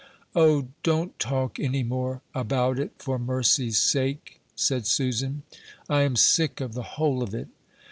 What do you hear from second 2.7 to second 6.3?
it, for mercy's sake," said Susan; "I am